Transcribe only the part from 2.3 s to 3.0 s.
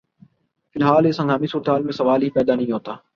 پیدا نہیں ہوتا